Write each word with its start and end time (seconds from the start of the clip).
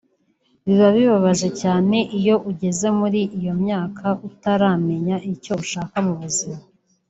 biba 0.65 0.87
bibabaje 0.95 1.47
cyane 1.61 1.97
iyo 2.19 2.35
ugeze 2.49 2.87
muri 2.99 3.19
iyo 3.39 3.53
myaka 3.63 4.05
utaramenya 4.29 5.15
icyo 5.31 5.53
ushaka 5.63 5.97
mu 6.05 6.13
buzima 6.21 6.61